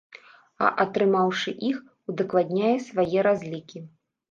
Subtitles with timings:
[0.67, 1.77] А атрымаўшы іх,
[2.15, 3.87] удакладняе свае разлікі.